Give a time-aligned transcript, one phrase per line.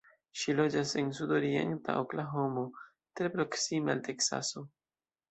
[0.43, 2.63] Ŝi loĝas en sudorienta Oklahomo,
[3.19, 4.65] tre proksime al Teksaso.